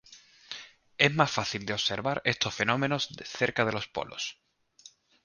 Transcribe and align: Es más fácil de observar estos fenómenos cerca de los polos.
Es 0.97 1.13
más 1.13 1.29
fácil 1.29 1.63
de 1.67 1.73
observar 1.73 2.23
estos 2.25 2.55
fenómenos 2.55 3.09
cerca 3.23 3.65
de 3.65 3.71
los 3.73 3.87
polos. 3.87 4.39